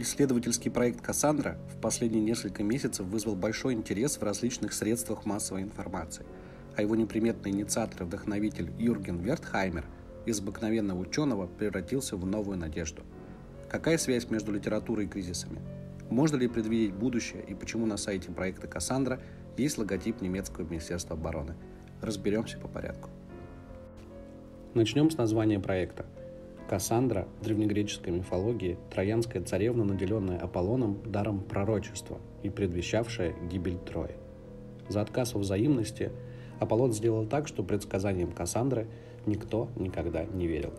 [0.00, 6.24] Исследовательский проект «Кассандра» в последние несколько месяцев вызвал большой интерес в различных средствах массовой информации,
[6.76, 9.86] а его неприметный инициатор и вдохновитель Юрген Вертхаймер
[10.24, 13.02] из обыкновенного ученого превратился в новую надежду.
[13.68, 15.60] Какая связь между литературой и кризисами?
[16.10, 19.20] Можно ли предвидеть будущее и почему на сайте проекта «Кассандра»
[19.56, 21.56] есть логотип немецкого Министерства обороны?
[22.00, 23.10] Разберемся по порядку.
[24.74, 26.06] Начнем с названия проекта–
[26.68, 34.14] Кассандра в древнегреческой мифологии– троянская царевна, наделенная Аполлоном даром пророчества и предвещавшая гибель Трои.
[34.86, 36.12] За отказ во взаимности
[36.60, 38.86] Аполлон сделал так, что предсказаниям Кассандры
[39.24, 40.74] никто никогда не верил.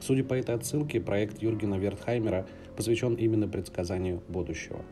[0.00, 2.46] Судя по этой отсылке, проект Юргена Вертхаймера
[2.76, 4.82] посвящен именно предсказанию будущего.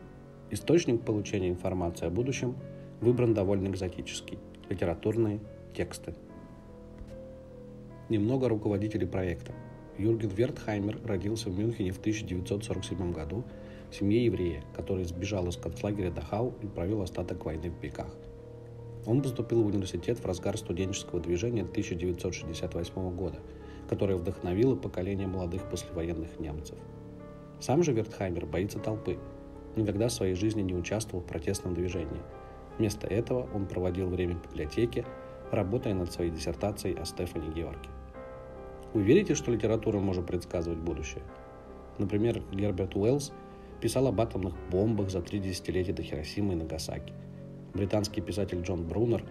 [0.49, 2.55] Источник получения информации о будущем
[2.99, 4.39] выбран довольно экзотический–
[4.69, 5.39] литературные
[5.75, 6.15] тексты.
[8.09, 9.53] Немного руководителей проекта–
[9.99, 13.43] Юрген Вертхаймер родился в Мюнхене в 1947 году
[13.91, 18.07] в семье еврея, который сбежал из концлагеря Дахау и провел остаток войны в Пеках.
[19.05, 23.39] Он поступил в университет в разгар студенческого движения 1968 года,
[23.89, 26.77] которое вдохновило поколение молодых послевоенных немцев.
[27.59, 29.17] Сам же Вертхаймер боится толпы,
[29.75, 32.21] никогда в своей жизни не участвовал в протестном движении.
[32.77, 35.03] Вместо этого он проводил время в библиотеке,
[35.51, 37.89] работая над своей диссертацией о Стефане Георге.
[38.93, 41.21] Вы верите, что литература может предсказывать будущее?
[41.99, 43.31] Например, Герберт Уэллс
[43.81, 47.13] писал об атомных бомбах за три десятилетия до Хиросимы и Нагасаки.
[47.75, 49.23] Британский писатель Джон Брунер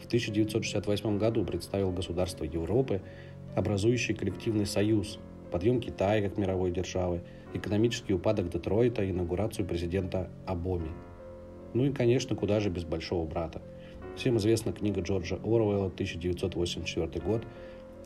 [0.00, 3.02] в 1968 году представил государство Европы,
[3.54, 5.18] образующие коллективный союз,
[5.50, 7.20] подъем Китая как мировой державы,
[7.52, 10.90] экономический упадок Детройта и инаугурацию президента Абоми.
[11.74, 13.60] Ну и, конечно, куда же без Большого брата.
[14.16, 17.44] Всем известна книга Джорджа Оруэлла 1984 год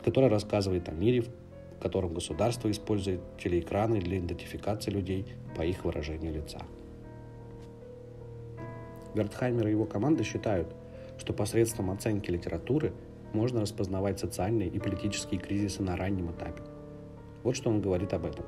[0.06, 5.26] которая рассказывает о мире, в котором государство использует телеэкраны для идентификации людей
[5.56, 6.60] по их выражению лица.
[9.14, 10.72] Вертхаймер и его команда считают,
[11.18, 12.92] что посредством оценки литературы
[13.32, 16.62] можно распознавать социальные и политические кризисы на раннем этапе.
[17.42, 18.44] Вот что он говорит об этом.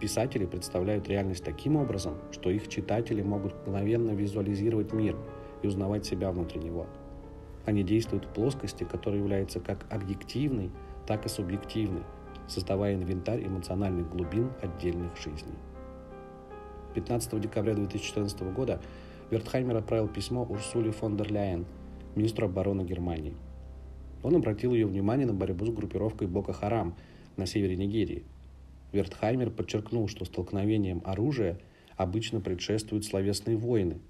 [0.00, 5.16] Писатели представляют реальность таким образом, что их читатели могут мгновенно визуализировать мир
[5.62, 6.88] и узнавать себя внутри него–
[7.66, 10.70] они действуют в плоскости, которая является как объективной,
[11.06, 12.02] так и субъективной,
[12.46, 15.58] создавая инвентарь эмоциональных глубин отдельных жизней.
[16.94, 18.80] 15 декабря 2014 года
[19.30, 21.64] Вертхаймер отправил письмо Урсуле фон дер Ляйен,
[22.14, 23.34] министру обороны Германии.
[24.22, 26.94] Он обратил ее внимание на борьбу с группировкой Бока Харам
[27.36, 28.24] на севере Нигерии.
[28.92, 31.58] Вертхаймер подчеркнул, что столкновением оружия
[31.96, 33.98] обычно предшествуют словесные войны–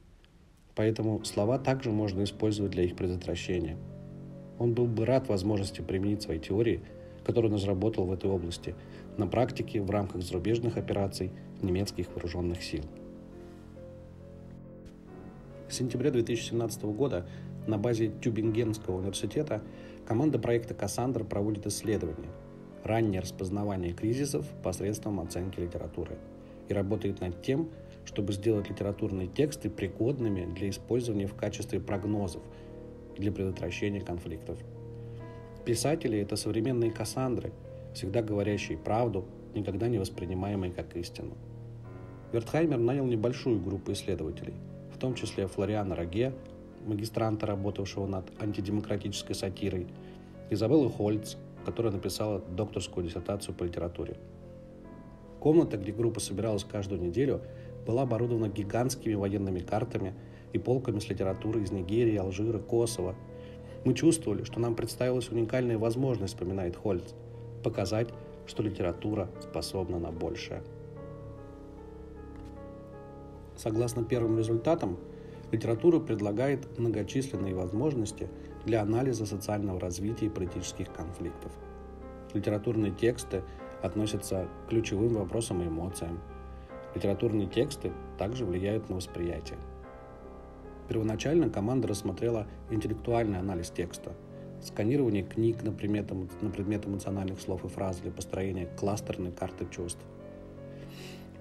[0.75, 3.77] Поэтому слова также можно использовать для их предотвращения.
[4.59, 6.81] Он был бы рад возможности применить свои теории,
[7.25, 8.75] которые он разработал в этой области,
[9.17, 11.31] на практике в рамках зарубежных операций
[11.63, 12.83] немецких вооруженных сил.
[15.69, 17.27] С сентября 2017 года
[17.67, 19.63] на базе Тюбингенского университета
[20.07, 22.29] команда проекта «Кассандра» проводит исследования
[22.85, 26.19] раннее распознавание кризисов посредством оценки литературы
[26.69, 27.71] и работает над тем,
[28.05, 32.43] чтобы сделать литературные тексты пригодными для использования в качестве прогнозов
[33.17, 34.59] для предотвращения конфликтов.
[35.65, 37.53] Писатели– это современные Кассандры,
[37.95, 41.35] всегда говорящие правду, никогда не воспринимаемые как истину.
[42.33, 44.55] Вертхаймер нанял небольшую группу исследователей,
[44.93, 46.33] в том числе Флориана Роге,
[46.85, 49.87] магистранта, работавшего над антидемократической сатирой,
[50.51, 54.17] Изабеллу Хольц, которая написала докторскую диссертацию по литературе.
[55.41, 57.41] Комната, где группа собиралась каждую неделю,
[57.85, 60.15] была оборудована гигантскими военными картами
[60.53, 63.15] и полками с литературой из Нигерии, Алжира, Косово.
[63.85, 67.13] Мы чувствовали, что нам представилась уникальная возможность, вспоминает Хольц,
[67.63, 68.09] показать,
[68.47, 70.63] что литература способна на большее.
[73.57, 74.97] Согласно первым результатам,
[75.53, 78.29] литература предлагает многочисленные возможности
[78.65, 81.53] для анализа социального развития и политических конфликтов.
[82.33, 83.43] Литературные тексты
[83.83, 86.21] относятся к ключевым вопросам и эмоциям–
[86.95, 89.59] Литературные тексты также влияют на восприятие.
[90.89, 94.13] Первоначально команда рассмотрела интеллектуальный анализ текста,
[94.63, 96.11] сканирование книг на предмет,
[96.41, 100.01] на предмет эмоциональных слов и фраз для построения кластерной карты чувств.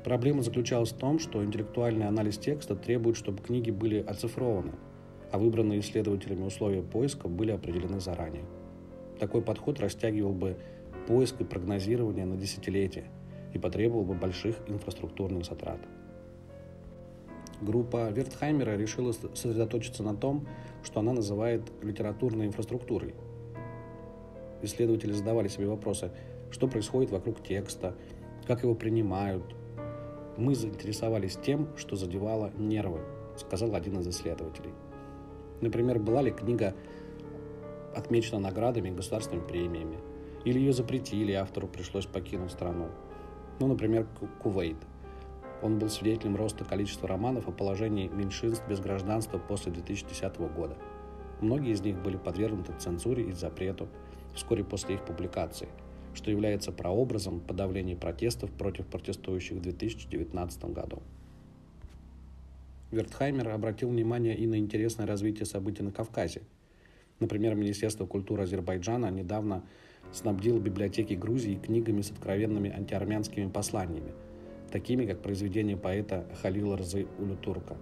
[0.03, 4.73] Проблема заключалась в том, что интеллектуальный анализ текста требует, чтобы книги были оцифрованы,
[5.31, 8.43] а выбранные исследователями условия поиска были определены заранее.
[9.19, 10.57] Такой подход растягивал бы
[11.07, 13.05] поиск и прогнозирование на десятилетия–
[13.53, 15.79] и потребовал бы больших инфраструктурных затрат.
[17.61, 20.47] Группа Вертхаймера решила сосредоточиться на том,
[20.83, 23.13] что она называет литературной инфраструктурой.
[24.61, 26.11] Исследователи задавали себе вопросы,
[26.51, 27.95] что происходит вокруг текста,
[28.47, 29.43] как его принимают,
[30.35, 33.01] Мы заинтересовались тем, что задевало нервы,
[33.37, 34.73] сказал один из исследователей.
[35.61, 36.73] Например, была ли книга
[37.95, 39.97] отмечена наградами и государственными премиями,
[40.43, 42.89] или ее запретили, и автору пришлось покинуть страну.
[43.59, 44.07] Ну, например,
[44.41, 44.77] Кувейт.
[45.61, 50.75] Он был свидетелем роста количества романов о положении меньшинств без гражданства после 2010 года.
[51.39, 53.87] Многие из них были подвергнуты цензуре и запрету
[54.33, 55.69] вскоре после их публикации,
[56.13, 61.01] что является прообразом подавления протестов против протестующих в 2019 году.
[62.91, 66.41] Вертхаймер обратил внимание и на интересное развитие событий на Кавказе.
[67.19, 69.63] Например, Министерство культуры Азербайджана недавно
[70.11, 74.11] снабдило библиотеки Грузии книгами с откровенными антиармянскими посланиями,
[74.71, 77.77] такими как произведение поэта Халила Рзы Улютурка.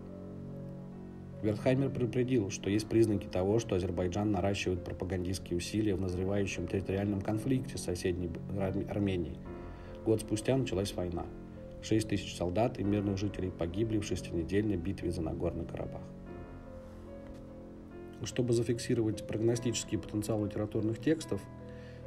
[1.41, 7.77] Вертхаймер предупредил, что есть признаки того, что Азербайджан наращивает пропагандистские усилия в назревающем территориальном конфликте
[7.77, 8.29] с соседней
[8.89, 9.37] Арменией.
[10.05, 11.25] Год спустя началась война–
[11.81, 16.01] 6 тысяч солдат и мирных жителей погибли в шестинедельной битве за Нагорный Карабах.
[18.23, 21.41] Чтобы зафиксировать прогностический потенциал литературных текстов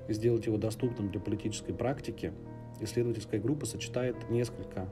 [0.08, 2.32] и сделать его доступным для политической практики,
[2.80, 4.88] исследовательская группа сочетает несколько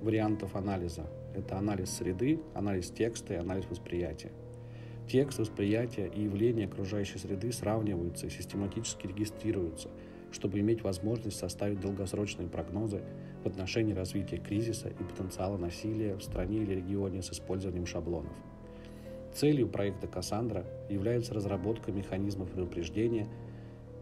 [0.00, 1.06] вариантов анализа.
[1.34, 4.32] Это анализ среды, анализ текста и анализ восприятия.
[5.08, 9.90] Текст, восприятие и явления окружающей среды сравниваются и систематически регистрируются,
[10.30, 13.02] чтобы иметь возможность составить долгосрочные прогнозы
[13.42, 18.32] в отношении развития кризиса и потенциала насилия в стране или регионе с использованием шаблонов.
[19.34, 23.28] Целью проекта «Кассандра» является разработка механизмов предупреждения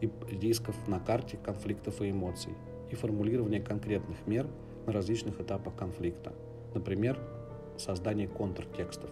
[0.00, 2.54] и рисков на карте конфликтов и эмоций
[2.90, 4.46] и формулирование конкретных мер
[4.86, 6.32] на различных этапах конфликта,
[6.74, 7.18] например,
[7.76, 9.10] создание контртекстов.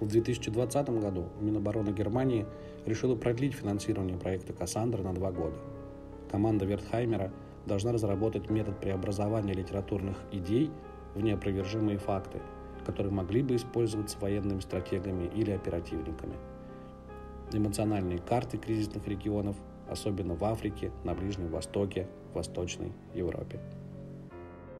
[0.00, 2.46] В 2020 году Минобороны Германии
[2.86, 5.56] решила продлить финансирование проекта «Кассандра» на два года.
[6.30, 7.30] Команда Вертхаймера–
[7.66, 10.70] должна разработать метод преобразования литературных идей
[11.14, 12.40] в неопровержимые факты,
[12.84, 16.34] которые могли бы использоваться военными стратегами или оперативниками.
[17.54, 19.56] Эмоциональные карты кризисных регионов,
[19.88, 23.60] особенно в Африке, на Ближнем Востоке, в Восточной Европе.